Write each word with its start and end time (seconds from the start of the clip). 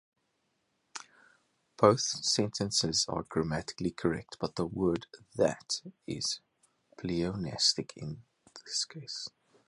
Both 1.77 1.99
sentences 1.99 3.05
are 3.07 3.21
grammatically 3.21 3.91
correct, 3.91 4.37
but 4.39 4.55
the 4.55 4.65
word 4.65 5.05
"that" 5.35 5.83
is 6.07 6.39
pleonastic 6.97 7.95
in 7.95 8.23
this 8.65 8.83
case. 8.85 9.27